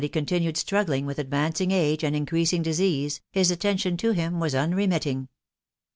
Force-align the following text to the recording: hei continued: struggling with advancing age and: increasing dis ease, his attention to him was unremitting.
hei 0.01 0.07
continued: 0.09 0.57
struggling 0.57 1.05
with 1.05 1.19
advancing 1.19 1.69
age 1.69 2.03
and: 2.03 2.15
increasing 2.15 2.63
dis 2.63 2.79
ease, 2.79 3.21
his 3.33 3.51
attention 3.51 3.95
to 3.95 4.13
him 4.13 4.39
was 4.39 4.55
unremitting. 4.55 5.27